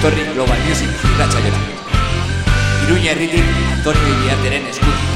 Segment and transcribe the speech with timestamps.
[0.00, 1.60] etorri Global Music irratxaiora.
[2.86, 3.44] Iruña herritik
[3.76, 5.09] Antonio Iriateren eskutik.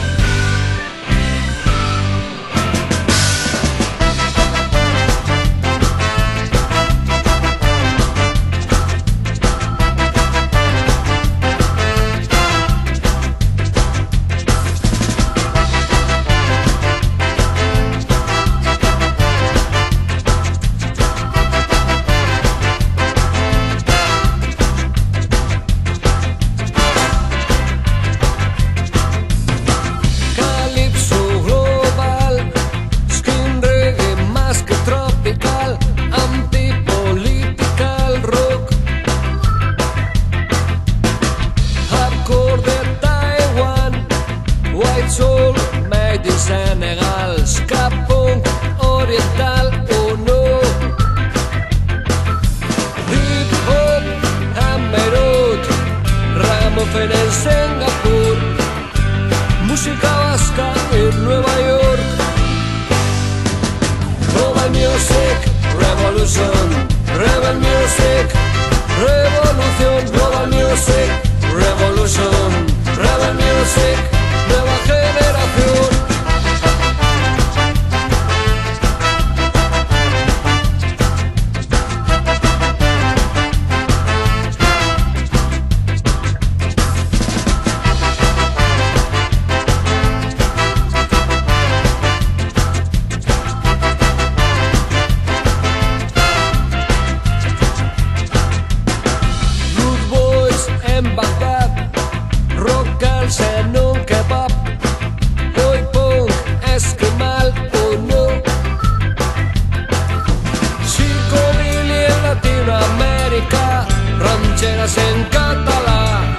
[114.96, 116.36] en català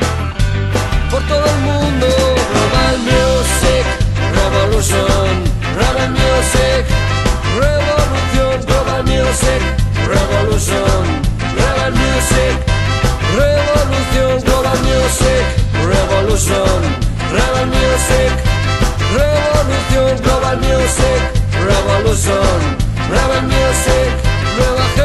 [1.11, 2.07] por todo el mundo.
[2.53, 3.85] Global Music
[4.33, 5.43] Revolution,
[5.75, 6.85] Global Music.
[7.59, 9.61] Revolution, Global Music
[10.07, 11.03] Revolution,
[11.55, 12.55] Global Music.
[13.35, 15.43] Revolution, Global Music
[15.93, 16.79] Revolution,
[17.31, 18.31] Global Music.
[19.15, 21.21] Revolution, Global Music
[21.65, 22.59] Revolution,
[23.09, 24.09] Global Music,
[24.57, 25.04] Nueva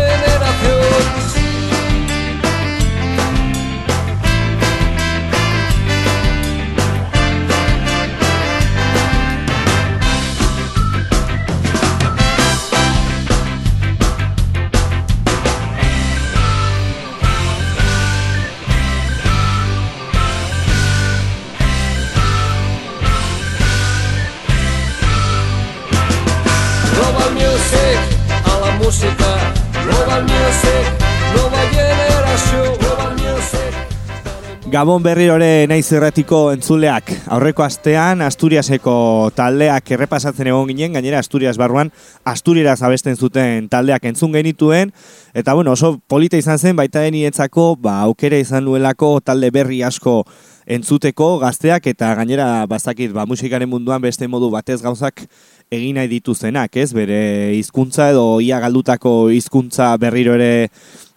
[34.70, 37.08] Gabon berri ore naiz erratiko entzuleak.
[37.34, 38.92] Aurreko astean Asturiaseko
[39.34, 41.90] taldeak errepasatzen egon ginen, gainera Asturias barruan
[42.22, 44.92] Asturiera abesten zuten taldeak entzun genituen.
[45.34, 50.22] Eta bueno, oso polita izan zen, baita denietzako, ba, aukera izan nuelako talde berri asko
[50.70, 55.26] entzuteko gazteak eta gainera bazakit ba, musikaren munduan beste modu batez gauzak
[55.66, 56.92] egin nahi dituzenak, ez?
[56.94, 60.68] Bere hizkuntza edo ia galdutako hizkuntza berriro ere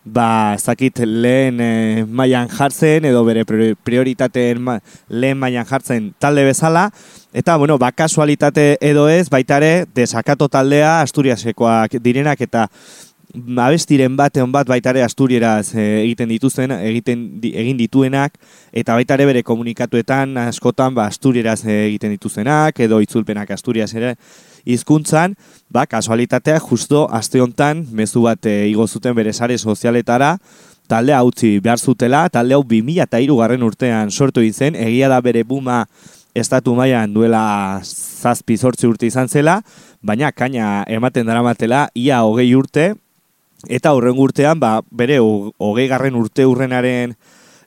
[0.05, 4.77] ba, zakit lehen e, mailan jartzen edo bere prioritateen ma,
[5.09, 6.89] lehen mailan jartzen talde bezala.
[7.33, 12.67] Eta bueno, ba, kasualitate edo ez baitare desakato taldea Asturiasekoak direnak eta
[13.33, 18.35] abestiren bate on bat baitare Asturieraz e, egiten dituzten egiten egin dituenak.
[18.71, 24.15] Eta baitare bere komunikatuetan askotan ba Asturieraz egiten dituztenak edo itzulpenak Asturias ere
[24.65, 25.35] hizkuntzan,
[25.69, 30.37] ba, kasualitatea justo aste hontan mezu bat e, igo zuten bere sare sozialetara,
[30.87, 35.85] talde utzi behar zutela, talde hau 2003 garren urtean sortu izen, egia da bere buma
[36.35, 39.61] estatu mailan duela zazpi zortzi urte izan zela,
[40.01, 42.93] baina kaina ematen daramatela ia hogei urte,
[43.69, 47.15] eta horren urtean, ba, bere hogei garren urte urrenaren,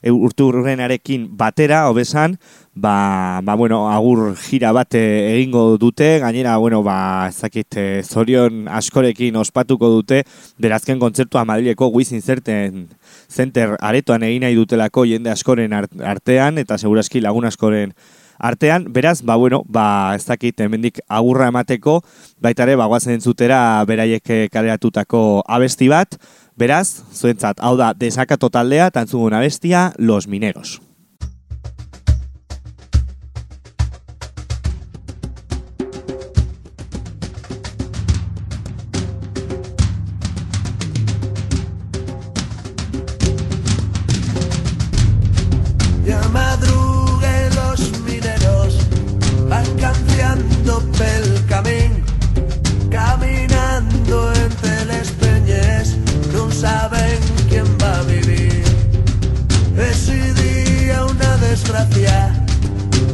[0.07, 2.37] urte urrenarekin batera, hobesan,
[2.77, 8.67] ba, ba, bueno, agur jira bat eh, egingo dute, gainera, bueno, ba, ezakit, eh, zorion
[8.69, 10.23] askorekin ospatuko dute,
[10.61, 12.87] berazken kontzertua Madrileko Wizin Zerten
[13.27, 17.93] Center aretoan egin nahi dutelako jende askoren artean, eta seguraski lagun askoren
[18.37, 22.01] artean, beraz, ba, bueno, ba, ez dakit, hemendik agurra emateko,
[22.39, 26.19] baitare, ba, guazen entzutera beraiek eh, kaleratutako abesti bat,
[26.57, 30.86] beraz, zuentzat, hau da, desakato taldea, tantzugun abestia, Los Mineros.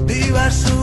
[0.07, 0.82] viva su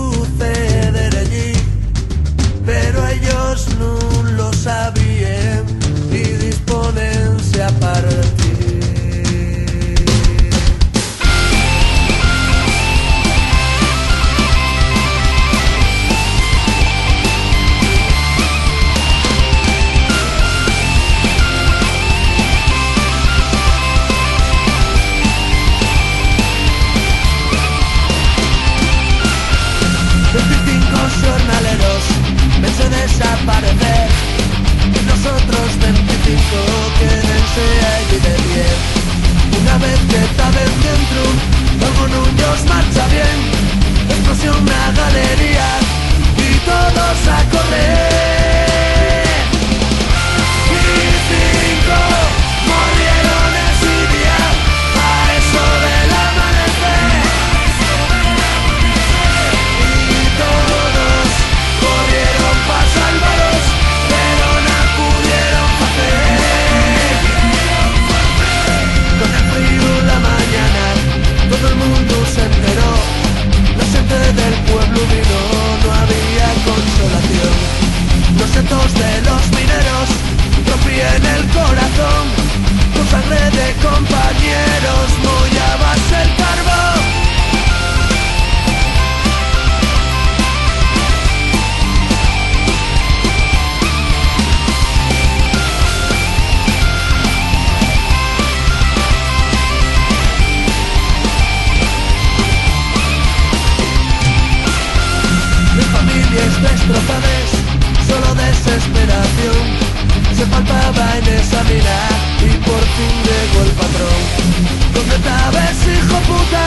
[116.26, 116.64] puta?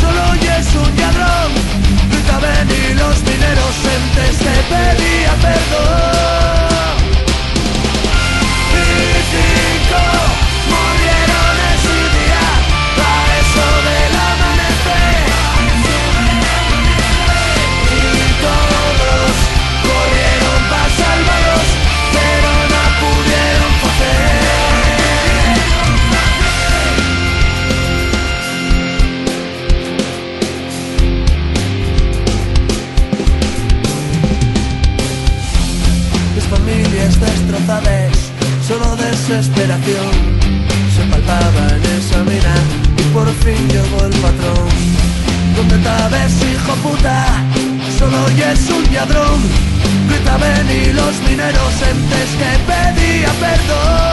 [0.00, 1.52] Solo hoy es un ladrón.
[2.10, 6.09] Gritaban y los mineros entes te pedían perdón.
[50.40, 54.09] Gritaban y los mineros entes que pedían perdón.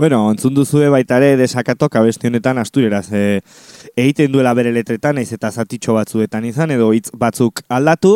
[0.00, 3.42] Bueno, entzun duzue baita ere desakatok abesti honetan astureraz e,
[4.00, 8.14] egiten duela bere letretan, naiz eta zatitxo batzuetan izan, edo hitz batzuk aldatu,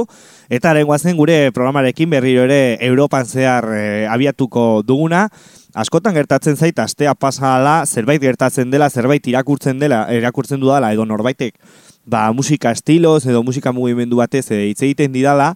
[0.48, 5.28] eta zen gure programarekin berriro ere Europan zehar e, abiatuko duguna,
[5.74, 11.52] askotan gertatzen zait, astea pasala, zerbait gertatzen dela, zerbait irakurtzen dela, irakurtzen dudala, edo norbaitek,
[12.06, 15.52] ba, musika estiloz, edo musika mugimendu batez e, hitz egiten didala,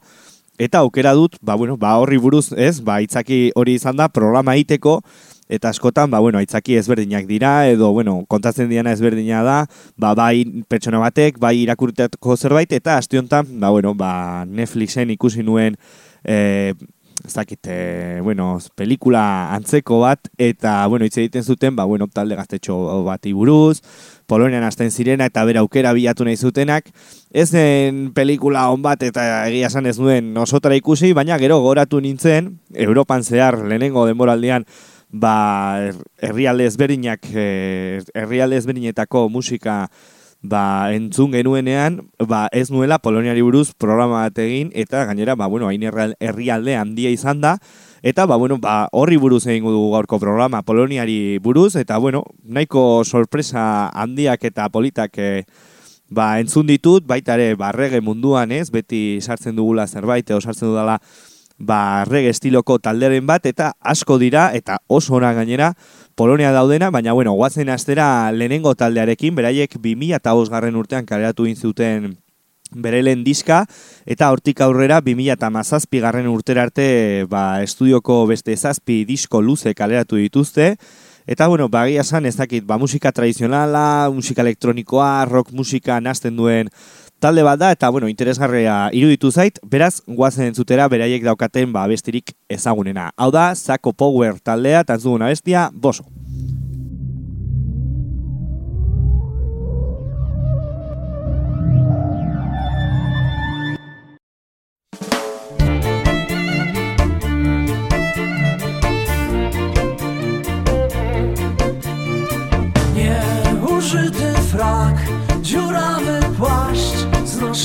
[0.58, 4.60] eta aukera dut, ba, bueno, ba, horri buruz, ez, ba, itzaki hori izan da, programa
[4.60, 5.00] egiteko,
[5.48, 9.58] eta askotan, ba, bueno, aitzaki ezberdinak dira, edo, bueno, kontatzen diana ezberdina da,
[9.96, 15.42] ba, bai pertsona batek, bai irakurteko zerbait, eta aste honetan, ba, bueno, ba, Netflixen ikusi
[15.42, 15.78] nuen,
[16.24, 16.74] e,
[17.24, 22.36] ez dakit, e, bueno, pelikula antzeko bat, eta, bueno, hitz egiten zuten, ba, bueno, talde
[22.36, 23.80] gaztetxo bati buruz,
[24.28, 26.90] Polonian hasten zirena eta bera aukera bilatu nahi zutenak.
[27.32, 32.02] Ez zen pelikula on bat eta egia esan ez nuen osotara ikusi, baina gero goratu
[32.04, 34.66] nintzen, Europan zehar lehenengo denboraldian,
[35.10, 39.88] ba, herrialde ezberdinak, eh, herrialde ezberdinetako musika
[40.42, 45.66] ba, entzun genuenean, ba, ez nuela Poloniari buruz programa bat egin, eta gainera, ba, bueno,
[45.68, 47.56] hain herrial- herrialde handia izan da,
[48.02, 53.02] eta, ba, bueno, ba, horri buruz egingo dugu gaurko programa, Poloniari buruz, eta, bueno, nahiko
[53.04, 55.44] sorpresa handiak eta politak eh,
[56.08, 60.68] ba, entzun ditut, baita ere, ba, rege munduan ez, beti sartzen dugula zerbait, edo sartzen
[60.70, 61.00] dudala,
[61.58, 65.74] ba, rege estiloko talderen bat, eta asko dira, eta oso ona gainera,
[66.14, 72.16] Polonia daudena, baina, bueno, guazen astera lehenengo taldearekin, beraiek 2000 eta garren urtean kaleratu inzuten
[72.74, 73.66] berelen diska,
[74.04, 79.74] eta hortik aurrera 2000 eta mazazpi garren urtera arte ba, estudioko beste zazpi disko luze
[79.74, 80.76] kaleratu dituzte,
[81.28, 86.70] Eta, bueno, bagia san, ez dakit, ba, musika tradizionala, musika elektronikoa, rock musika nazten duen
[87.20, 92.34] talde bat da, eta, bueno, interesgarria iruditu zait, beraz, guazen zutera, beraiek daukaten, ba, bestirik
[92.48, 93.10] ezagunena.
[93.16, 96.06] Hau da, Zako Power taldea, tantzuguna bestia, boso.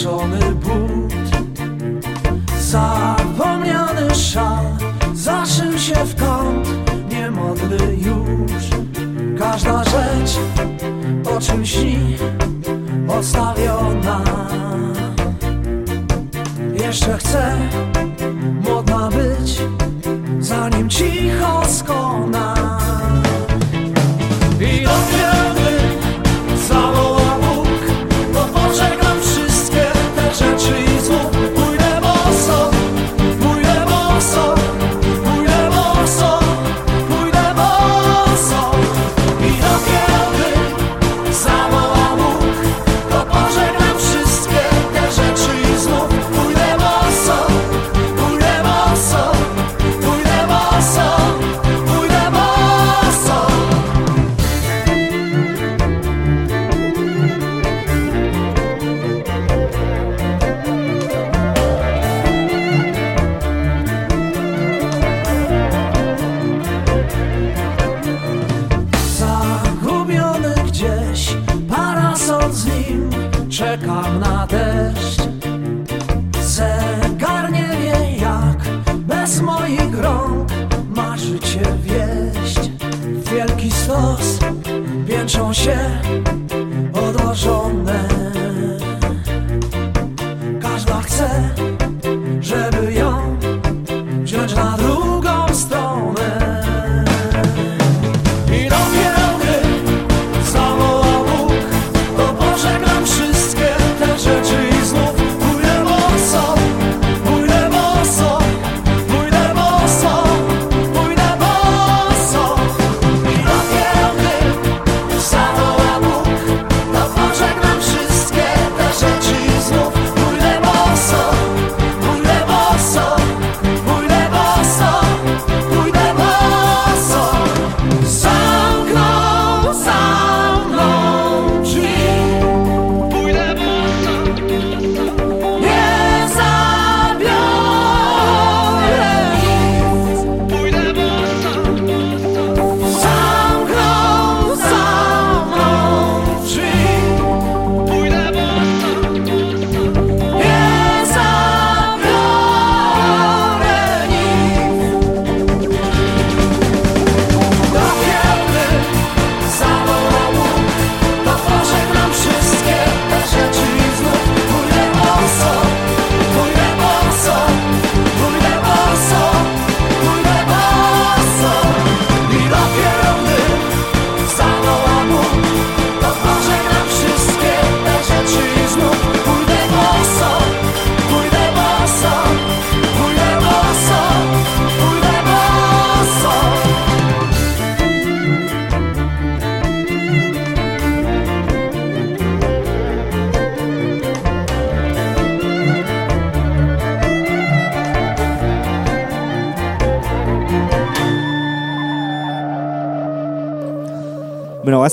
[0.03, 1.13] Znoszony but.
[2.59, 4.65] Zapomniany szal
[5.13, 6.67] zaszył się w kąt
[7.11, 8.63] Niemodny już.
[9.39, 10.39] Każda rzecz
[11.35, 12.17] o czym śni
[13.07, 14.21] Odstawiona.
[16.83, 17.57] Jeszcze chcę
[18.61, 19.61] modna być
[20.39, 22.53] Zanim cicho skona.
[24.59, 25.42] I dopiero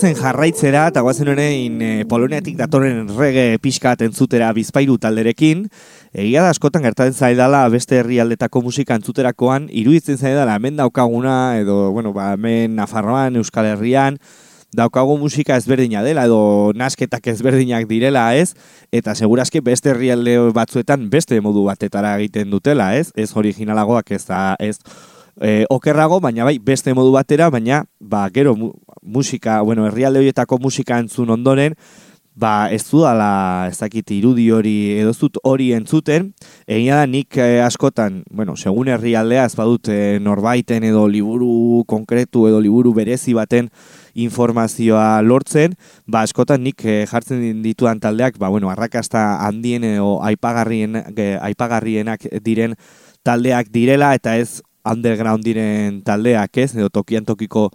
[0.01, 5.67] guazen jarraitzera eta guazen honein e, Poloniatik datorren rege pixka entzutera bizpairu talderekin.
[6.17, 12.15] Egia da askotan gertatzen zaidala beste herrialdetako musika entzuterakoan, iruditzen zaidala hemen daukaguna edo, bueno,
[12.17, 14.17] ba, hemen Nafarroan, Euskal Herrian,
[14.73, 18.55] daukagu musika ezberdina dela edo nasketak ezberdinak direla, ez?
[18.89, 23.11] Eta segurazki beste herrialde batzuetan beste modu batetara egiten dutela, ez?
[23.21, 24.79] Ez originalagoak ez da, ez
[25.41, 28.55] e, okerrago, baina bai beste modu batera, baina ba, gero
[29.03, 31.75] musika, bueno, herrialde horietako musika entzun ondoren,
[32.41, 36.31] ba ez du ez dakit irudi hori edo ez dut hori entzuten,
[36.67, 42.47] egia da nik eh, askotan, bueno, segun herrialdea ez badut eh, norbaiten edo liburu konkretu
[42.49, 43.69] edo liburu berezi baten
[44.15, 50.97] informazioa lortzen, ba askotan nik eh, jartzen dituan taldeak, ba bueno, arrakasta handien edo aipagarrien,
[51.17, 52.77] eh, aipagarrienak diren
[53.23, 57.71] taldeak direla eta ez underground diren taldeak ez, edo tokian tokiko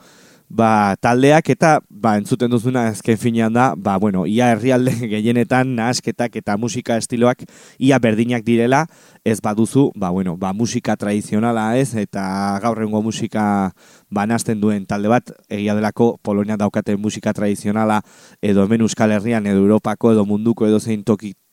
[0.49, 6.35] ba, taldeak eta ba, entzuten duzuna ezken finean da, ba, bueno, ia herrialde gehienetan nahasketak
[6.41, 7.45] eta musika estiloak
[7.79, 8.85] ia berdinak direla,
[9.25, 13.71] ez baduzu, ba, bueno, ba, musika tradizionala ez, eta gaurrengo musika
[14.09, 18.01] banazten duen talde bat, egia delako Polonia daukaten musika tradizionala
[18.41, 21.03] edo hemen Euskal Herrian edo Europako edo munduko edo zein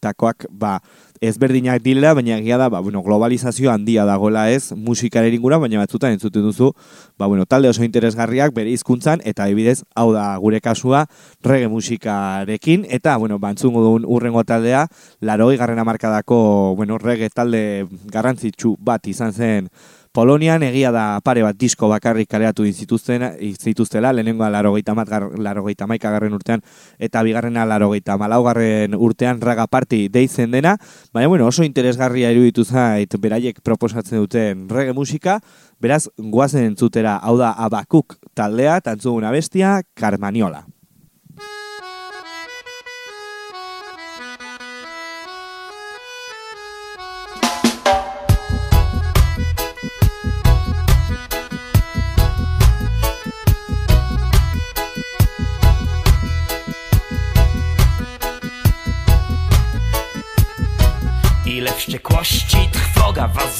[0.02, 0.80] tokitakoak, ba,
[1.22, 6.12] ezberdinak direla, baina egia da, ba, bueno, globalizazio handia dagoela ez, musikaren ingura, baina batzutan
[6.12, 6.72] entzuten duzu,
[7.18, 11.06] ba, bueno, talde oso interesgarriak bere hizkuntzan eta ebidez, hau da gure kasua,
[11.42, 14.88] rege musikarekin, eta, bueno, bantzungo duen urrengo taldea,
[15.20, 19.70] laroi garren amarkadako, bueno, rege talde garrantzitsu bat izan zen,
[20.12, 23.22] Polonian egia da pare bat disko bakarrik kareatu zituzten
[23.56, 25.08] zituztela, lehenengoa larogeita mat,
[25.40, 26.60] larogeita maika garren urtean,
[27.00, 30.76] eta bigarrena larogeita malaugarren urtean raga parti deitzen dena,
[31.16, 35.38] baina bueno, oso interesgarria iruditu zait beraiek proposatzen duten rege musika,
[35.80, 40.66] beraz, guazen entzutera, hau da abakuk taldea, tantzuguna bestia, Carmaniola.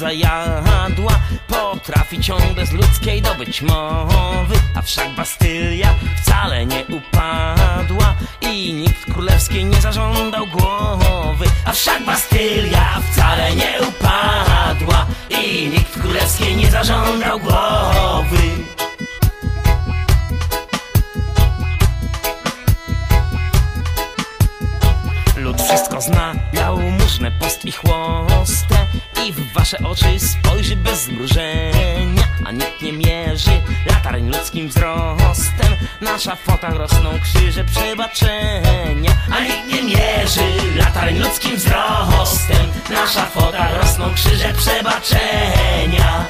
[0.03, 1.13] Zajadła
[1.49, 4.55] Potrafi ciągle z ludzkiej dobyć mowy.
[4.75, 11.47] A wszak Bastylia wcale nie upadła I nikt królewskiej nie zażądał głowy.
[11.65, 18.82] A wszak Bastylia wcale nie upadła I nikt królewskiej nie zażądał głowy
[25.77, 28.87] wszystko zna, jałmużnę, post i chłostę
[29.27, 33.51] I w wasze oczy spojrzy bez zmrużenia A nikt nie mierzy
[33.87, 35.73] latarń ludzkim wzrostem.
[36.01, 42.67] Nasza fota rosną krzyże przebaczenia A nikt nie mierzy latarń ludzkim wzrostem.
[42.91, 46.27] Nasza fota rosną krzyże przebaczenia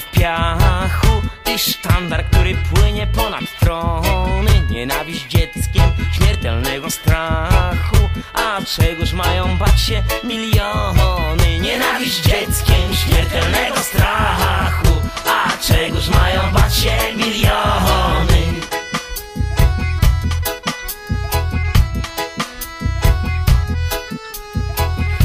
[0.00, 1.22] w piachu
[1.54, 4.50] I sztandar, który płynie ponad trony.
[4.70, 7.96] Nienawiść dzieckiem śmiertelnego strachu.
[8.34, 11.58] A czegoż mają bać się miliony?
[11.60, 14.88] Nienawiść dzieckiem śmiertelnego strachu.
[15.26, 18.60] A czegoż mają bać się miliony?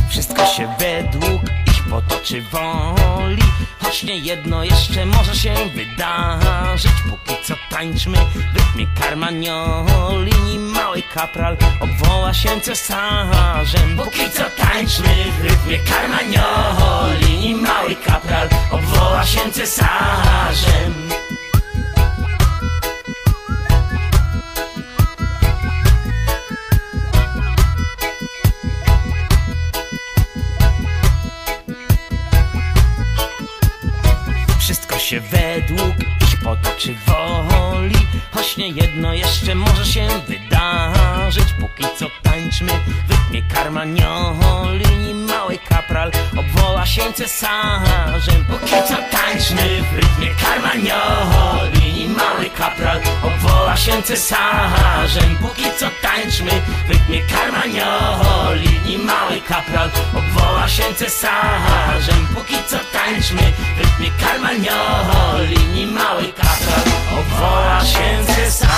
[0.09, 3.43] Wszystko się według ich potoczy woli
[3.85, 6.91] Choć nie jedno jeszcze może się wydarzyć.
[7.09, 10.31] Póki co tańczmy w rytmie karmanioli.
[10.45, 13.97] Nim mały kapral obwoła się cesarzem.
[13.97, 17.37] Póki co tańczmy w rytmie karmanioli.
[17.39, 21.09] Nim mały kapral obwoła się cesarzem
[35.15, 37.95] się według ich potoczy woli
[38.31, 41.53] Choć nie jedno jeszcze może się wydarzyć.
[41.59, 42.71] Póki co tańczmy
[43.07, 48.45] w rytmie karmanioli Nim mały kapral obwoła się cesarzem.
[48.49, 51.04] Póki co tańczmy w rytmie karmanioli
[53.85, 56.51] się cesarzem Póki co tańczmy
[56.87, 63.41] w rytmie karmanioli Nim mały kapral obwoła się cesarzem Póki co tańczmy
[63.75, 66.85] w rytmie karmanioli Nim mały kapral
[67.19, 68.75] obwoła się cesarzem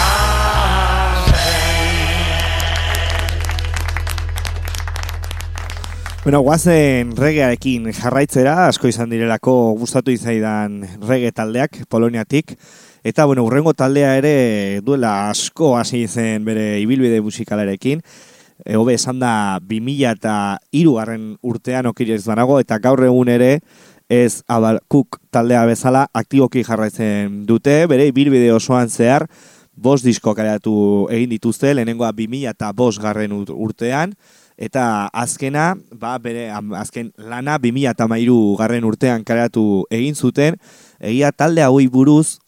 [6.24, 12.58] Bueno, guazen regearekin jarraitzera, asko izan direlako gustatu izaidan rege taldeak, Poloniatik.
[13.04, 18.02] Eta, bueno, urrengo taldea ere duela asko hasi zen bere ibilbide musikalarekin.
[18.66, 20.34] E, hobe esan da 2000 eta
[20.72, 23.60] irugarren urtean okirez banago, eta gaur egun ere
[24.10, 29.28] ez abalkuk taldea bezala aktiboki jarraitzen dute, bere ibilbide osoan zehar,
[29.78, 30.74] bost disko kareatu
[31.14, 34.16] egin dituzte, lehenengoa 2000 eta bost garren urtean,
[34.58, 36.48] eta azkena, ba, bere,
[36.80, 40.58] azken lana 2000 eta mairu garren urtean kareatu egin zuten,
[40.98, 42.40] egia talde hauei buruz,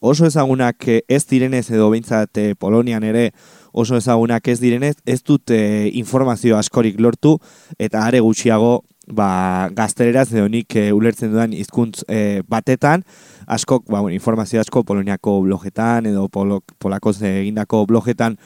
[0.00, 3.32] oso ezagunak ez direnez edo behintzat eh, Polonian ere
[3.72, 7.38] oso ezagunak ez direnez, ez dut eh, informazio askorik lortu,
[7.78, 13.04] eta are gutxiago ba, gaztereraz edo nik e, ulertzen dudan hizkuntz e, batetan,
[13.46, 18.36] asko, ba, bueno, informazio asko poloniako blogetan edo polok, polakoz egindako blogetan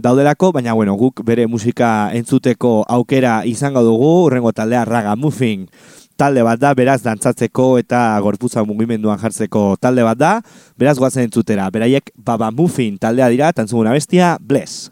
[0.00, 5.68] daudelako, baina bueno, guk bere musika entzuteko aukera izango dugu, urrengo taldea raga muffin
[6.16, 10.32] talde bat da, beraz dantzatzeko eta gorputza mugimenduan jartzeko talde bat da,
[10.78, 14.90] beraz guazen entzutera, beraiek baba muffin taldea dira, tantzuguna bestia, bless!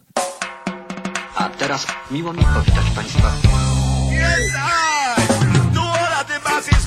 [1.36, 3.32] A teraz miło mi powitać Państwa.
[4.10, 4.64] Yes,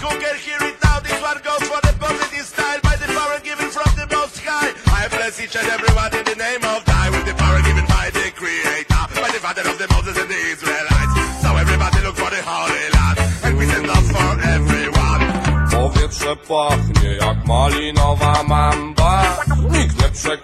[0.02, 1.00] who can hear it now.
[1.00, 4.72] This one goes for the positive style by the power given from the most high.
[5.04, 6.27] I bless each and everyone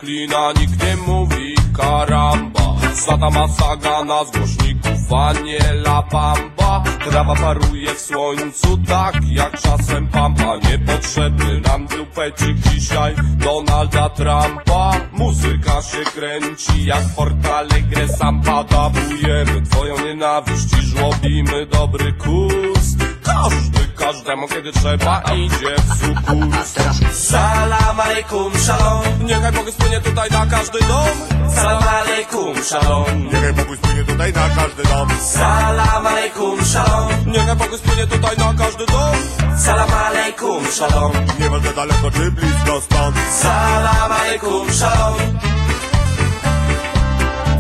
[0.04, 2.76] Zeppelina nikt nie mówi karamba.
[2.94, 10.08] Satama Sagana na głośników, a nie la bamba Trawa paruje w słońcu tak jak czasem
[10.08, 10.58] pampa.
[10.58, 14.92] Niepotrzebny nam dupecik dzisiaj Donalda Trumpa.
[15.12, 19.62] Muzyka się kręci jak w portale grę sam Padabujemy.
[19.62, 26.74] Twoją nienawiść i żłobimy dobry kurs każdy każdemu kiedy trzeba idzie w sukurs
[27.12, 31.16] Salam alaikum shalom Niechaj Bóg spłynie tutaj na każdy dom.
[31.56, 35.08] Salam alaikum shalom Niechaj Bóg spłynie tutaj na każdy dom.
[35.22, 39.16] Salam alaikum shalom dom Niechaj spłynie tutaj na każdy dom.
[39.58, 41.12] Salam alejkum, szalom.
[41.40, 43.16] Nie będę daleko czy blisko stąd.
[43.42, 45.16] Salam alejkum, szalom.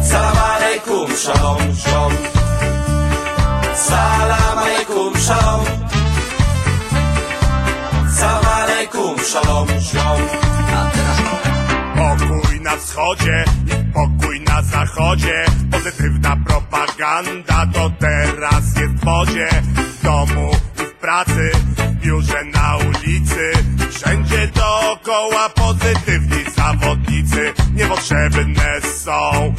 [0.09, 2.13] Salam alejkum, szalom, szalom.
[3.75, 5.63] Salam alejkum, szalom.
[8.17, 10.21] Salam alejkum, szalom, szalom.
[11.99, 15.45] A teraz na wschodzie i pokój na zachodzie.
[15.71, 19.05] Pozytywna propaganda to teraz jest w
[19.75, 20.51] W domu
[21.03, 21.51] pracy,
[22.01, 23.51] biurze na ulicy
[23.91, 27.53] Wszędzie dookoła pozytywni zawodnicy.
[27.73, 29.53] Niepotrzebne są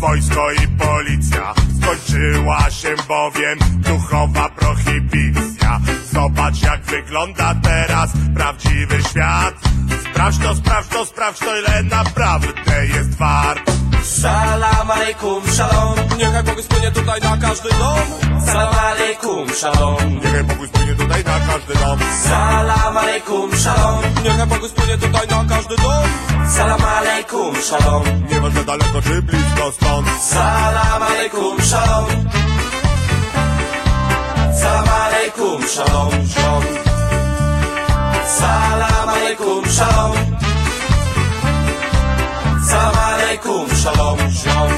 [0.00, 1.54] wojsko i policja.
[1.80, 5.80] Skończyła się bowiem duchowa prohibicja.
[6.12, 9.54] Zobacz jak wygląda teraz prawdziwy świat.
[10.10, 13.69] Sprawdź to, sprawdź to, sprawdź to ile naprawdę jest wart
[14.02, 18.06] Salam alaikum shalom Niechaj Bóg spłynie tutaj na każdy dom.
[18.46, 21.98] Salam alaikum shalom Niechaj pokój spłynie tutaj na każdy dom.
[22.24, 26.04] Salam alaikum shalom Niechaj Bóg spłynie tutaj na każdy dom.
[26.56, 30.06] Salam alaikum shalom Nieważne daleko czy blisko stąd.
[30.20, 32.06] Salam alaikum shalom
[34.60, 36.64] Salam alaikum shalom shalom
[38.38, 40.12] Salam alaikum shalom
[42.80, 44.72] Salam alaikum shalom shalom.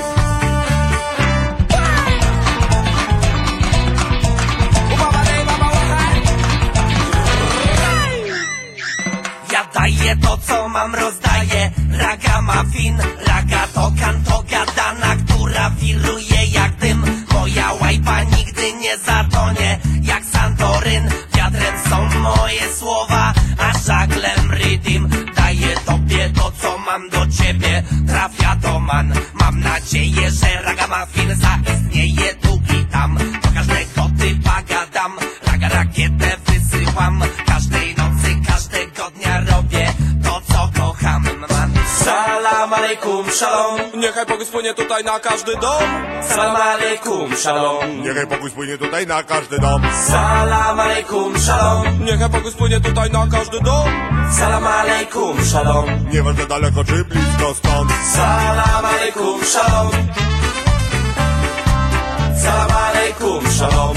[9.55, 11.63] Ja daję to co mam rozdaję.
[12.03, 12.97] Ragamuffin,
[13.29, 17.01] raga to kanto gadana Która wiruje jak dym.
[17.33, 19.71] Moja łajpa nigdy nie zatonie
[20.03, 21.05] Jak Santoryn.
[21.35, 25.32] Wiatrem są moje słowa A żaglem Daję
[25.87, 27.83] tobie to co mam do ciebie.
[28.07, 33.19] Trafia to man Mam nadzieję, że ragamuffin zaistnieje tu i tam.
[33.43, 35.13] Do każdego typa gadam.
[35.47, 37.23] Raga rakietę wysyłam
[42.03, 45.87] Salam alaikum shalom Niechaj Bóg spłynie tutaj na każdy dom
[46.23, 52.51] Salam alaikum shalom Niechaj pokój spłynie tutaj na każdy dom Salam alaikum shalom Niechaj Bóg
[52.51, 53.89] spłynie tutaj na każdy dom
[54.39, 59.91] Salam alaikum shalom Nieważne daleko czy blisko stąd Salam alaikum shalom
[62.43, 63.97] Salam alaikum shalom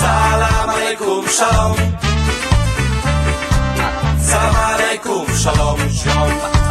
[0.00, 1.74] Salam alaikum shalom
[4.30, 6.69] Samarekum, shalom, shalom.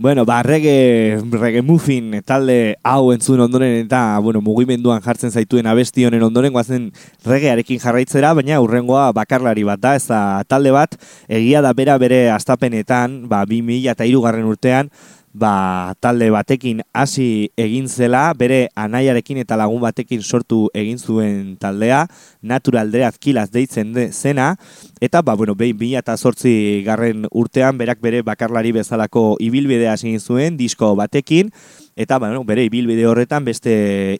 [0.00, 6.04] Bueno, ba, reggae, reggae muffin talde hau entzun ondoren eta, bueno, mugimenduan jartzen zaituen abesti
[6.06, 6.84] honen ondoren guazen
[7.26, 10.94] reggaearekin jarraitzera, baina urrengoa bakarlari bat da, ez da talde bat,
[11.26, 14.92] egia da bera bere astapenetan, ba, 2000 eta irugarren urtean,
[15.32, 22.06] ba, talde batekin hasi egin zela, bere anaiarekin eta lagun batekin sortu egin zuen taldea,
[22.42, 24.56] Natural Dread Killaz deitzen de, zena,
[25.00, 30.20] eta, ba, bueno, behin bila eta sortzi garren urtean, berak bere bakarlari bezalako ibilbidea egin
[30.20, 31.52] zuen, disko batekin,
[31.98, 33.72] Eta bueno, bere ibilbide horretan beste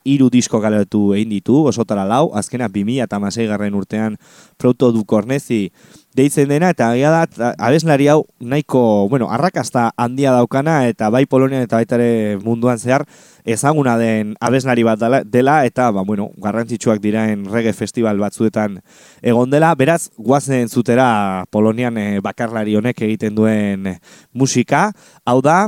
[0.02, 4.16] hiru disko galeratu egin ditu, osotara lau, azkena 2000 eta garren urtean
[4.56, 5.70] Proto du Kornezi
[6.18, 11.62] deitzen dena, eta agia da, abeslari hau nahiko, bueno, arrakasta handia daukana, eta bai Polonian
[11.62, 12.10] eta baitare
[12.42, 13.06] munduan zehar,
[13.48, 15.00] ezaguna den abeslari bat
[15.30, 18.80] dela, eta, ba, bueno, garrantzitsuak diraen reggae festival batzuetan
[19.22, 23.94] egon dela, beraz, guazen zutera Polonian eh, bakarlari honek egiten duen
[24.34, 24.88] musika,
[25.24, 25.66] hau da,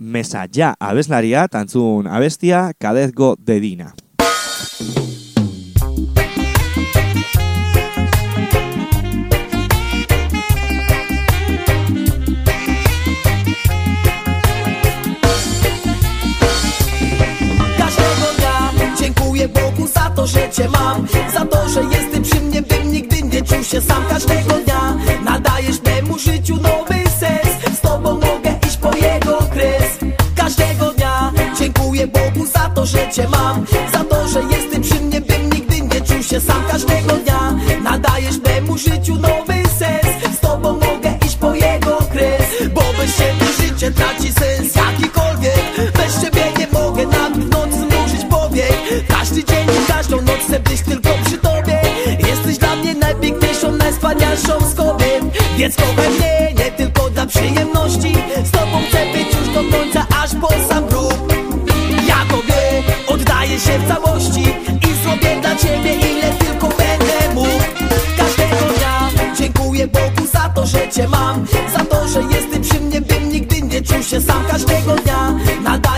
[0.00, 3.92] Mesa ja abeslaria, tantzun abestia, kadezgo dedina.
[20.60, 21.06] Cię mam.
[21.34, 24.04] Za to, że jesteś przy mnie, bym nigdy nie czuł się sam.
[24.08, 27.76] Każdego dnia nadajesz memu życiu nowy sens.
[27.78, 29.98] Z Tobą mogę iść po jego kres.
[30.36, 33.66] Każdego dnia dziękuję Bogu za to, że Cię mam.
[33.92, 36.62] Za to, że jesteś przy mnie, bym nigdy nie czuł się sam.
[36.70, 39.39] Każdego dnia nadajesz memu życiu nowy
[54.20, 55.24] najpiękniejszą, najwspanialszą z kobiet
[55.56, 58.14] Więc mnie nie tylko dla przyjemności.
[58.44, 61.32] Z Tobą chcę być już do końca, aż po sam grób.
[62.08, 64.54] Ja Tobie oddaję się w całości
[64.90, 67.64] I zrobię dla Ciebie ile tylko będę mógł.
[68.16, 73.00] Każdego dnia dziękuję Bogu za to, że Cię mam Za to, że jesteś przy mnie,
[73.00, 74.44] bym nigdy nie czuł się sam.
[74.50, 75.89] Każdego dnia nadajesz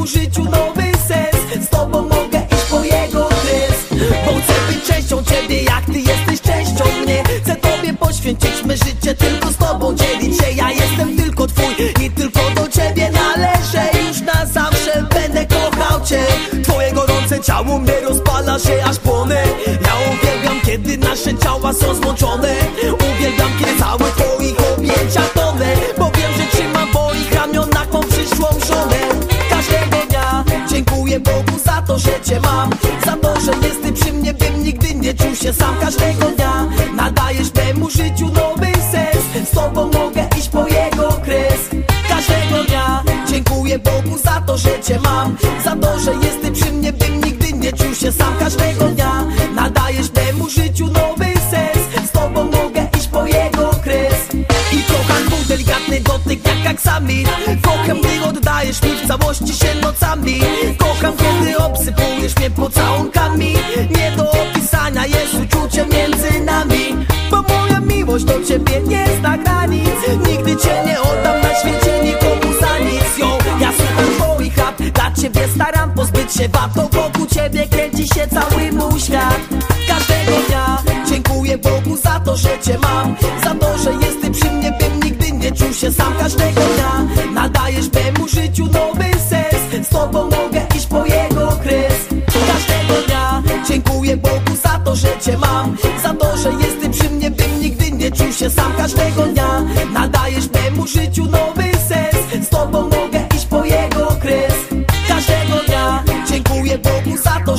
[0.00, 1.64] memu życiu nowy sens.
[1.66, 6.40] Z Tobą mogę iść po jego kres Bo chcę być częścią Ciebie, jak Ty jesteś
[6.40, 7.22] częścią mnie.
[7.42, 10.52] Chcę Tobie poświęcić me życie, tylko z Tobą dzielić się.
[10.52, 11.74] Ja jestem tylko Twój
[12.06, 13.90] i tylko do Ciebie należę.
[14.08, 16.22] Już na zawsze będę kochał Cię.
[16.62, 19.42] Twoje gorące ciało mnie rozpala się aż płonę.
[19.66, 22.09] Ja uwielbiam, kiedy nasze ciała są złączone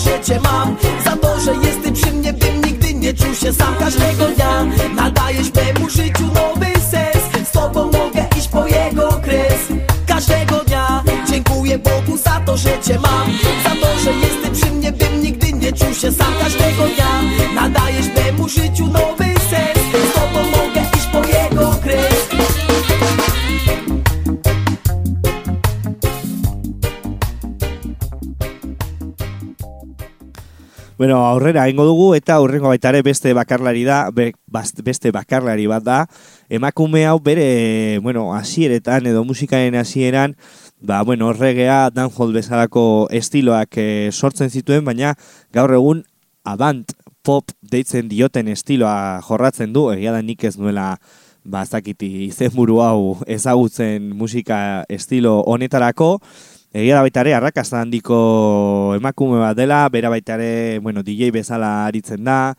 [0.04, 0.76] że cię mam.
[1.06, 3.76] Za to, że jesteś przy mnie, bym nigdy nie czuł się sam.
[3.80, 5.21] Każdego dnia nadajesz
[31.02, 35.64] Bueno, aurrera egingo dugu eta aurrengo baita ere beste bakarlari da, be, bast- beste bakarlari
[35.66, 35.96] bat da.
[36.48, 40.36] Emakume hau bere, bueno, hasieretan edo musikaren hasieran,
[40.78, 45.16] ba, bueno, regea, dancehall bezalako estiloak eh, sortzen zituen, baina
[45.52, 46.04] gaur egun
[46.46, 46.94] avant
[47.26, 51.00] pop deitzen dioten estiloa jorratzen du, egia da nik ez nuela
[51.44, 56.20] ba, ez dakit izenburu hau ezagutzen musika estilo honetarako,
[56.72, 61.84] Egia da baita ere, arrakasta handiko emakume bat dela, bera baita ere, bueno, DJ bezala
[61.84, 62.54] aritzen da,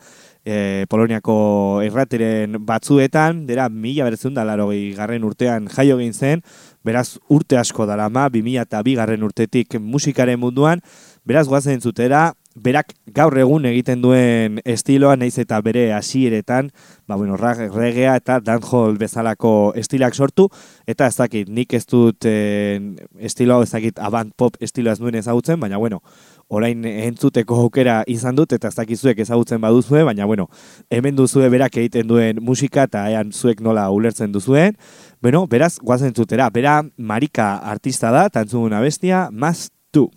[0.45, 6.43] e, Poloniako errateren batzuetan, dera mila beretzun da laro garren urtean jaio egin zen,
[6.85, 10.85] beraz urte asko dara ma, bi mila eta bi garren urtetik musikaren munduan,
[11.25, 16.69] beraz guazen zutera, berak gaur egun egiten duen estiloa naiz eta bere hasieretan,
[17.07, 20.49] ba bueno, regea eta dancehall bezalako estilak sortu
[20.87, 22.79] eta ez dakit, nik ez dut eh,
[23.19, 26.01] estilo hau ez dakit avant pop estiloa ez duen ezagutzen, baina bueno,
[26.47, 30.49] orain entzuteko aukera izan dut eta ez dakit zuek ezagutzen baduzue, baina bueno,
[30.89, 34.77] hemen duzue berak egiten duen musika eta ean zuek nola ulertzen duzuen.
[35.21, 40.09] Bueno, beraz, guazen zutera, bera marika artista da, tantzuguna bestia, mas tu.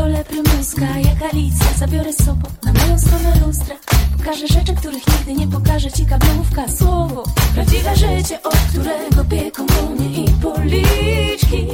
[0.00, 1.66] Szkole prymuska, jak Alicja.
[1.78, 3.76] Zabiorę sobą na moją stronę lustra.
[4.18, 6.68] Pokażę rzeczy, których nigdy nie pokaże ci kablówka.
[6.68, 11.66] Słowo, prawdziwe życie, od którego pieką mnie i policzki.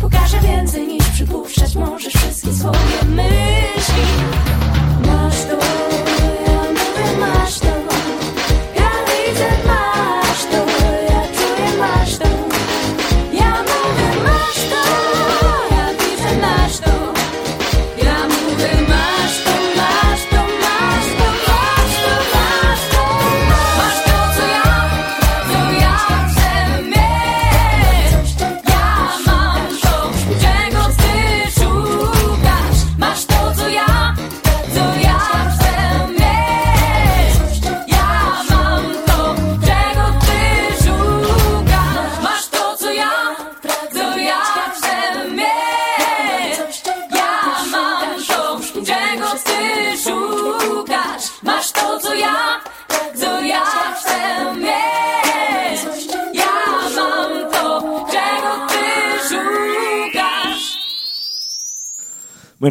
[0.00, 4.43] Pokażę więcej niż przypuszczać możesz wszystkie swoje myśli.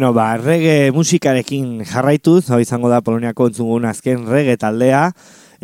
[0.04, 4.98] Bueno, ba, reggae musikarekin jarraituz, hau izango da Poloniako entzungun azken reggae taldea,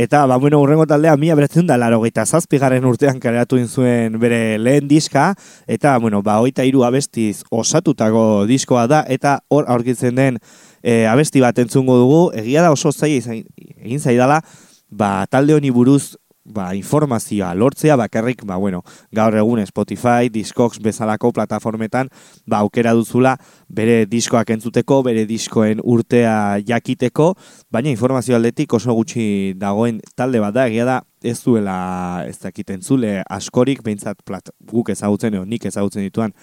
[0.01, 4.57] eta, ba, bueno, urrengo taldea mila beretzen da laro gaita zazpigarren urtean kaleratu zuen bere
[4.57, 5.34] lehen diska,
[5.68, 10.38] eta, bueno, ba, oita hiru abestiz osatutako diskoa da, eta hor aurkitzen den
[10.80, 13.45] e, abesti bat entzungo dugu, egia da oso izan-
[13.76, 14.41] egin zaidala,
[14.88, 16.16] ba, talde honi buruz
[16.53, 18.83] ba, informazioa lortzea bakarrik, ba, bueno,
[19.13, 22.11] gaur egun Spotify, Discogs bezalako plataformetan,
[22.47, 23.37] ba, aukera duzula
[23.69, 27.35] bere diskoak entzuteko, bere diskoen urtea jakiteko,
[27.71, 32.83] baina informazio aldetik oso gutxi dagoen talde bat da, egia da, ez duela ez dakiten
[32.83, 36.35] zule askorik, behintzat plat, guk ezagutzen, edo nik ezagutzen dituan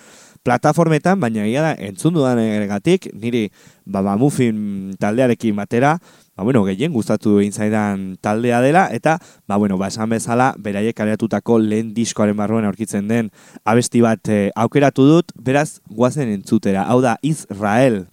[0.45, 3.47] plataformetan, baina egia da, entzun dudan egatik, niri
[3.85, 5.97] ba, Mamufin taldearekin batera,
[6.37, 9.17] ba, bueno, gehien gustatu egin zaidan taldea dela, eta,
[9.49, 13.31] ba, bueno, ba, esan bezala, beraiek kaleatutako lehen diskoaren barruan aurkitzen den
[13.65, 16.85] abesti bat eh, aukeratu dut, beraz, guazen entzutera.
[16.87, 18.05] Hau da, Israel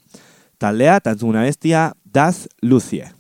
[0.59, 3.11] taldea, tantzun abestia, Daz Lucie.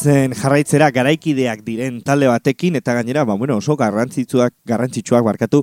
[0.00, 5.58] Guazen jarraitzera garaikideak diren talde batekin eta gainera, ba, bueno, oso garrantzitsuak, garrantzitsuak barkatu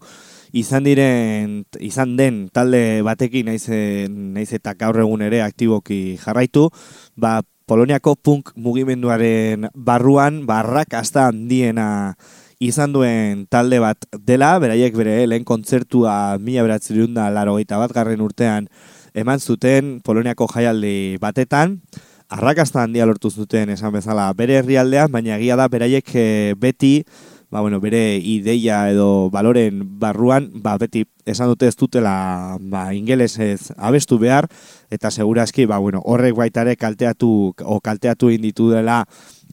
[0.54, 6.70] izan diren izan den talde batekin naiz naiz eta gaur egun ere aktiboki jarraitu,
[7.16, 12.14] ba Poloniako punk mugimenduaren barruan barrak hasta handiena
[12.60, 18.22] izan duen talde bat dela, beraiek bere lehen kontzertua mila beratzerun da laro bat garren
[18.22, 18.70] urtean
[19.16, 21.82] eman zuten Poloniako jaialdi batetan,
[22.30, 27.04] arrakasta handia lortu zuten esan bezala bere herrialdean, baina egia da beraiek eh, beti
[27.50, 33.72] ba, bueno, bere ideia edo baloren barruan, ba, beti esan dute ez dutela ba, ingelesez
[33.78, 34.50] abestu behar,
[34.92, 39.06] eta segurazki ba, bueno, horrek baita ere kalteatu, o kalteatu inditu dela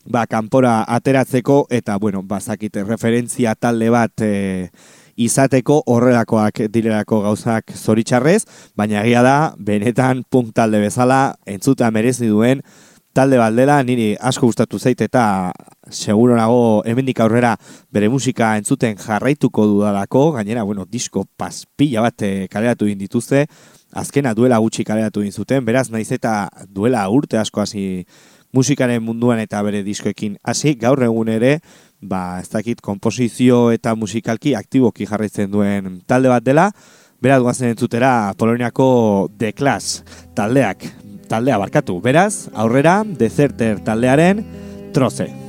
[0.04, 4.70] ba, kanpora ateratzeko, eta bueno, bazakite referentzia talde bat e,
[5.16, 8.44] izateko horrelakoak direlako gauzak zoritxarrez,
[8.76, 12.62] baina egia da, benetan punk talde bezala entzuta merezi duen
[13.14, 15.52] talde baldela niri asko gustatu zait eta
[15.90, 17.54] seguro nago hemendik aurrera
[17.94, 23.46] bere musika entzuten jarraituko dudalako, gainera, bueno, disko paspilla bat eh, kaleratu egin dituzte,
[23.94, 28.04] azkena duela gutxi kaleratu egin zuten, beraz naiz eta duela urte asko hasi
[28.54, 30.74] musikaren munduan eta bere diskoekin hasi.
[30.78, 31.58] Gaur egun ere,
[32.08, 36.70] ba, ez dakit komposizio eta musikalki aktiboki jarraitzen duen talde bat dela,
[37.24, 40.02] beraz guazen entzutera Poloniako The Clash
[40.36, 40.84] taldeak,
[41.28, 42.00] taldea barkatu.
[42.04, 44.44] Beraz, aurrera, Deserter taldearen
[44.94, 45.43] troze.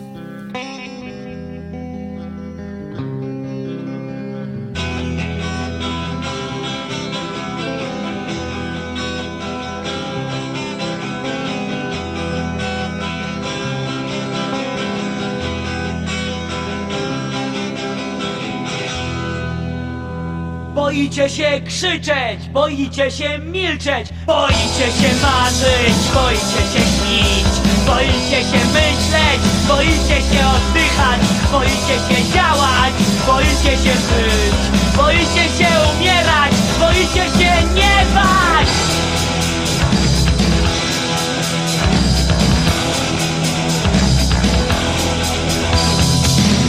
[21.15, 27.47] Boicie się krzyczeć, boicie się milczeć, boicie się marzyć, boicie się śnić,
[27.87, 32.93] boicie się myśleć, boicie się oddychać, boicie się działać,
[33.27, 34.55] boicie się żyć,
[34.97, 38.67] boicie się umierać, boicie się nie bać.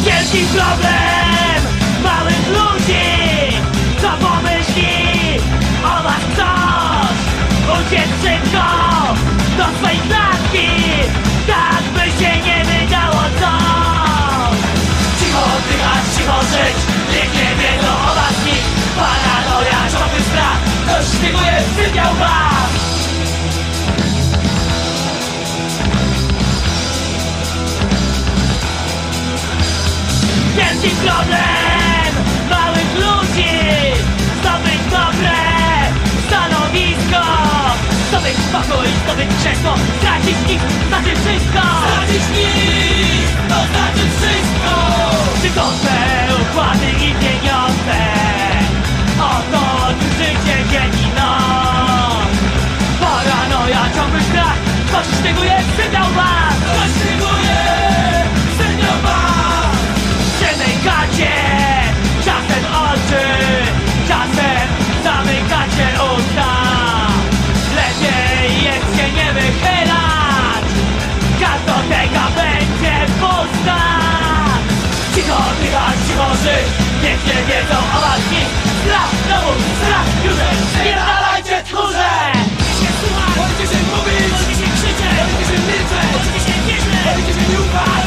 [0.05, 1.63] Wielki problem
[2.03, 3.26] małych ludzi
[4.07, 5.39] Co pomyśli
[5.85, 7.19] o was ktoś?
[7.77, 8.67] Uciec szybko
[9.59, 10.69] do swej klatki
[11.47, 14.59] Tak by się nie wydało coś.
[15.19, 16.77] Cicho oddychać, cicho żyć
[17.13, 22.71] Niech nie wiedzą o was nikt Paranoja, ciągły strach Ktoś szpieguje, sypiał was.
[30.57, 31.56] Wielki problem
[34.91, 35.37] dobre
[36.27, 37.23] stanowisko.
[38.09, 39.73] Zdobyć spokój, zdobyć krzesło.
[39.99, 41.63] Stracić ich, znaczy wszystko.
[41.83, 44.75] Stracić ich, to znaczy wszystko.
[45.43, 45.99] Wygodne
[46.43, 48.01] układy i pieniądze.
[49.21, 49.63] Oto
[50.19, 51.16] życie dzień
[76.47, 76.69] żyć,
[77.03, 78.51] niech nie wiedzą o was nic.
[78.81, 80.37] Strach, znowu strach, już
[80.73, 82.13] spierdalajcie tchórze!
[83.39, 87.59] Boicie się mówić, boicie się krzyczeć, boicie się milczeć, boicie się wierzyć, boicie się nie
[87.65, 88.07] ufać,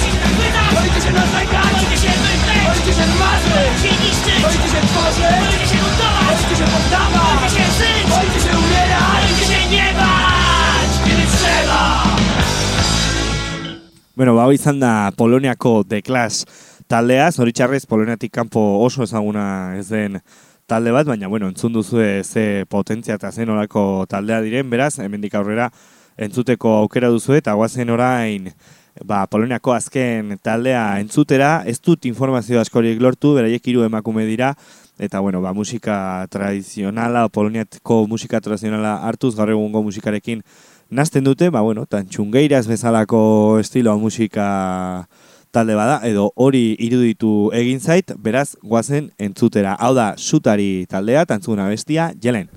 [0.76, 5.40] boicie się narzekać, boicie się myśleć, boicie się marzyć, boicie się niszczyć, boicie się tworzyć,
[5.50, 9.88] boicie się budować, boicie się poddawać, boicie się żyć, boicie się umierać, boicie się nie
[10.00, 11.82] bać, kiedy trzeba.
[14.18, 16.44] Bueno, ba, hau izan da Poloniako The Clash
[16.90, 20.18] taldea, zoritxarrez Poloniatik kanpo oso ezaguna ez den
[20.70, 25.36] talde bat, baina bueno, entzun duzu ze potentzia eta zen orako taldea diren, beraz, hemendik
[25.36, 25.70] aurrera
[26.18, 28.50] entzuteko aukera duzu eta guazen orain
[29.06, 34.56] ba, Poloniako azken taldea entzutera, ez dut informazio askorik lortu, beraiek hiru emakume dira,
[35.00, 40.42] eta bueno, ba, musika tradizionala, Poloniatko musika tradizionala hartuz, gaur egungo musikarekin
[40.90, 45.08] nazten dute, ba, bueno, tan txungeiraz bezalako estiloa musika
[45.52, 49.76] talde bada, edo hori iruditu egin zait, beraz, guazen entzutera.
[49.80, 52.50] Hau da, sutari taldea, tantzuna bestia, jelen.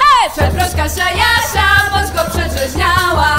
[0.00, 0.30] Hej!
[0.34, 3.36] Przeproska Jasza Polsko przetrzeźniała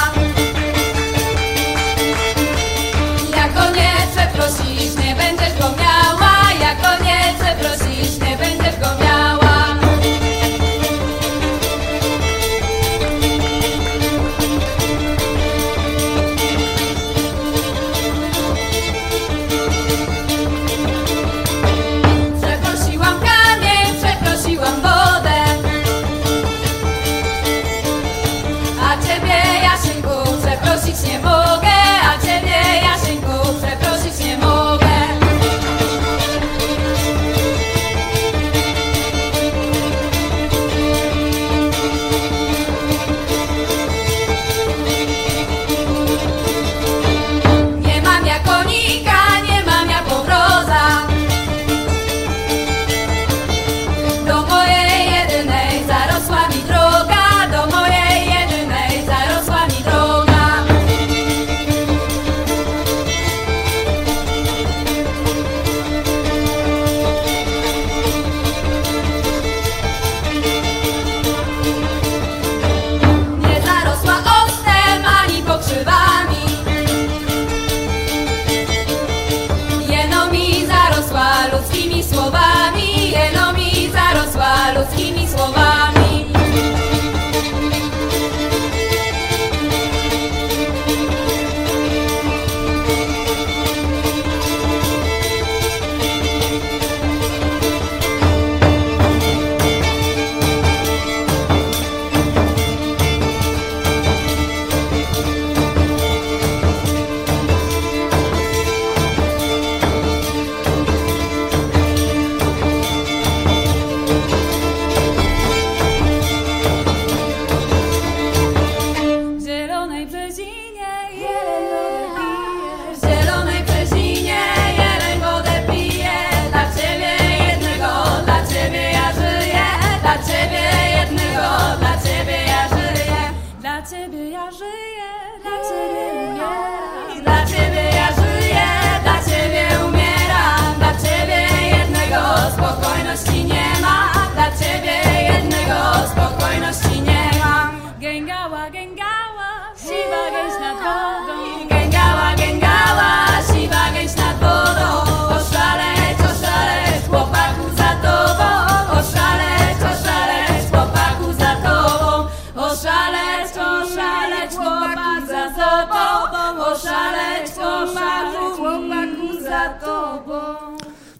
[120.46, 120.71] see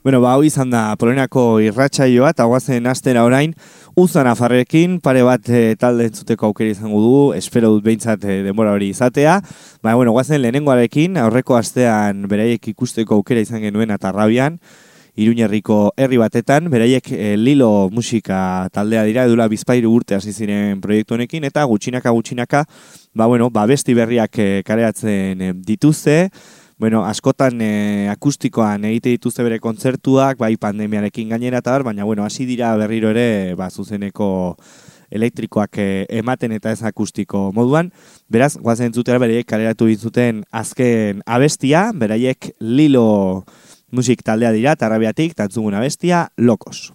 [0.04, 3.52] Bueno, ba, hau izan da Poloniako irratsaioa eta guazen astera orain,
[4.02, 8.72] Uzan afarrekin, pare bat e, talde entzuteko aukera izango du, espero dut behintzat e, denbora
[8.74, 9.36] hori izatea.
[9.84, 14.58] Baina, bueno, guazen lehenengoarekin, aurreko astean beraiek ikusteko aukera izan genuen atarrabian,
[15.22, 21.14] Iruñerriko herri batetan, beraiek e, Lilo musika taldea dira, edula bizpairu urte hasi ziren proiektu
[21.14, 22.64] honekin, eta gutxinaka gutxinaka,
[23.14, 26.32] ba, bueno, ba, besti berriak e, kareatzen dituzte,
[26.82, 32.24] Bueno, askotan e, akustikoan egite dituzte bere kontzertuak, bai pandemiarekin gainera eta bar, baina bueno,
[32.26, 34.30] hasi dira berriro ere ba, zuzeneko
[35.14, 35.86] elektrikoak e,
[36.18, 37.92] ematen eta ez akustiko moduan.
[38.34, 43.46] Beraz, guazen zutera beraiek kaleratu bizuten azken abestia, beraiek Lilo
[43.94, 46.90] musik taldea dira, tarrabiatik, tantzugun abestia, Lokos.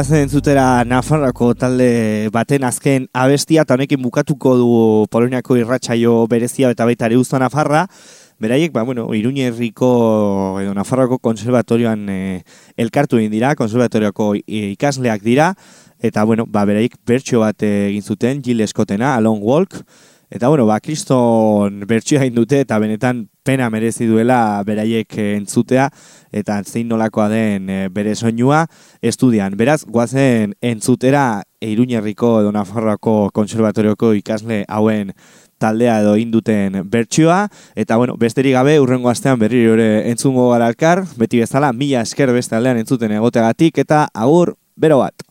[0.00, 4.68] Guazen entzutera Nafarroko talde baten azken abestia, eta honekin bukatuko du
[5.12, 7.82] Poloniako irratsaio berezia eta baita ere uzta Nafarra.
[8.40, 9.90] Beraiek, ba, bueno, Iruñerriko
[10.62, 12.40] edo Nafarroko konservatorioan eh,
[12.80, 15.50] elkartu egin dira, konservatorioko eh, ikasleak dira,
[16.00, 19.82] eta bueno, ba, beraik bertxio bat egin zuten, Jill Scottena, Alone Walk,
[20.32, 25.88] eta bueno, ba, kriston bertxioa egin dute, eta benetan pena merezi duela beraiek eh, entzutea,
[26.32, 28.66] eta zein nolakoa den eh, bere soinua
[29.02, 29.56] estudian.
[29.56, 35.12] Beraz, guazen entzutera Iruñerriko edo Nafarroako konservatorioko ikasle hauen
[35.60, 37.42] taldea edo induten bertsioa,
[37.76, 42.32] eta bueno, besterik gabe urrengo astean berriro ere entzungo gara elkar, beti bezala, mila esker
[42.32, 45.29] beste aldean entzuten egoteagatik, eta agur, bero bat.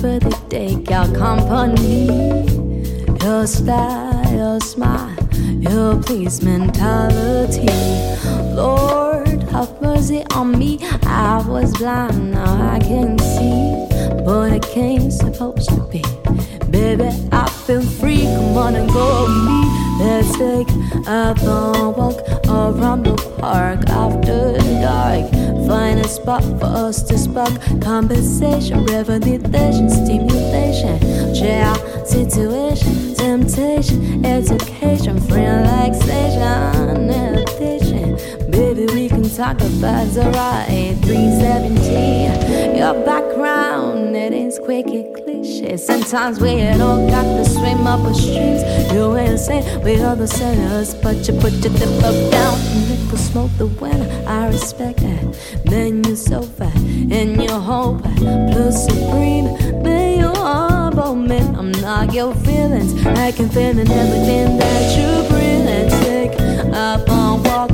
[0.00, 2.06] Better take your company.
[3.22, 5.16] Your style, your smile,
[5.60, 7.68] your please mentality.
[8.54, 10.78] Lord, have mercy on me.
[11.04, 13.86] I was blind, now I can see.
[14.24, 16.02] But I can't supposed to be.
[16.70, 18.24] Baby, I feel free.
[18.24, 19.60] Come on and go with me.
[20.00, 20.68] Let's take
[21.06, 22.18] a long walk
[22.48, 25.33] around the park after dark.
[25.66, 37.06] Find a spot for us to spark conversation, revelation, stimulation, share situation, temptation, education, relaxation,
[37.06, 37.23] meditation.
[38.54, 42.76] Baby, we can talk about the right 317.
[42.76, 45.76] Your background, it is quick and cliche.
[45.76, 48.62] Sometimes we don't got to swim up the streams.
[48.92, 52.56] You ain't saying we are the sinners, but you put your dip up down.
[52.60, 55.36] And Nickel smoke the winner, I respect that.
[55.64, 59.46] Then you so fat, and you hope plus supreme.
[59.82, 61.38] Then you humble me.
[61.38, 63.04] I'm not your feelings.
[63.04, 65.64] I can feel in everything that you bring.
[65.64, 67.72] Let's take a long walk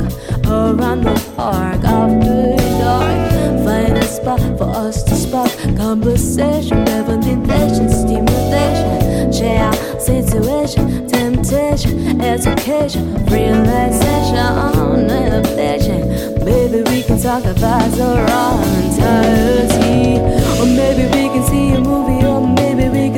[0.51, 3.31] around the park after dark.
[3.65, 15.09] Find a spot for us to spark conversation, revelation, stimulation, share situation, temptation, education, relaxation,
[15.09, 16.01] innovation.
[16.45, 20.19] Baby, we can talk about the wrong entirety,
[20.59, 21.20] or maybe we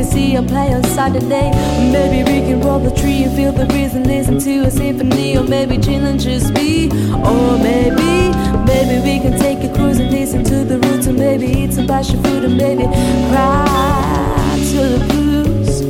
[0.03, 1.51] can see a play on Saturday.
[1.91, 5.37] Maybe we can roll the tree and feel the breeze and listen to a symphony,
[5.37, 8.31] or maybe chill and just be, or maybe,
[8.65, 11.87] maybe we can take a cruise and listen to the roots, and maybe eat some
[11.87, 12.83] passion fruit, and maybe
[13.29, 15.81] cry to the blues,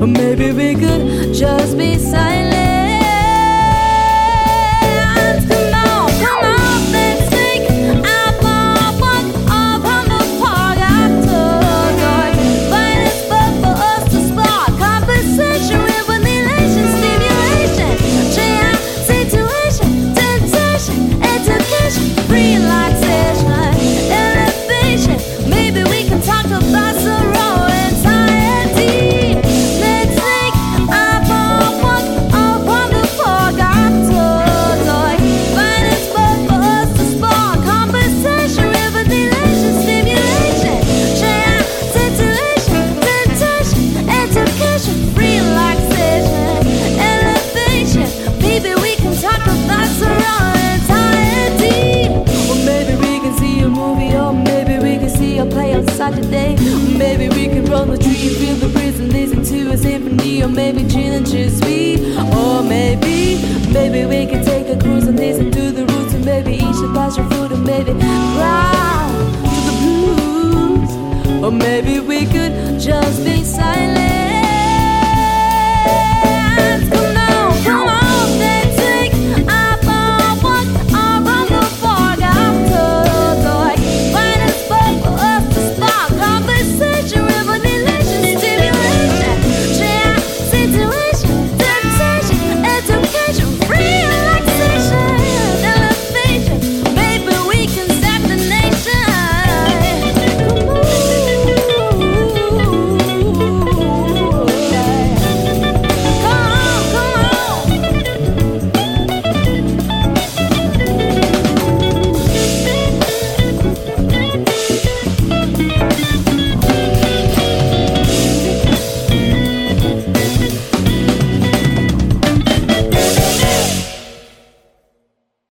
[0.00, 2.75] or maybe we could just be silent.